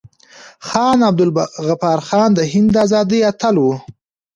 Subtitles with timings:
[0.67, 3.65] خان عبدالغفار خان د هند د ازادۍ اتل و.